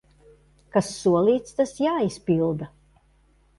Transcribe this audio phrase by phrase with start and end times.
[0.75, 2.71] Kas solīts, tas jāizpilda.